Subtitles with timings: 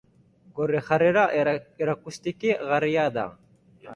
[0.59, 1.25] Gure jarrera
[1.83, 3.29] erakusteko garaia da.